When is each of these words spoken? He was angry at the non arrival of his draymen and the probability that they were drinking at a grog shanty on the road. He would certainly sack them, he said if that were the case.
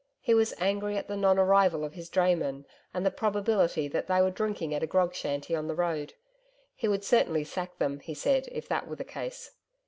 He 0.19 0.33
was 0.33 0.55
angry 0.57 0.97
at 0.97 1.07
the 1.07 1.15
non 1.15 1.37
arrival 1.37 1.83
of 1.85 1.93
his 1.93 2.09
draymen 2.09 2.65
and 2.91 3.05
the 3.05 3.11
probability 3.11 3.87
that 3.89 4.07
they 4.07 4.19
were 4.19 4.31
drinking 4.31 4.73
at 4.73 4.81
a 4.81 4.87
grog 4.87 5.13
shanty 5.13 5.55
on 5.55 5.67
the 5.67 5.75
road. 5.75 6.15
He 6.73 6.87
would 6.87 7.03
certainly 7.03 7.43
sack 7.43 7.77
them, 7.77 7.99
he 7.99 8.15
said 8.15 8.49
if 8.51 8.67
that 8.67 8.87
were 8.87 8.95
the 8.95 9.03
case. 9.03 9.51